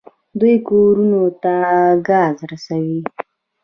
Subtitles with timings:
[0.39, 1.53] دوی کورونو ته
[2.07, 2.99] ګاز رسوي.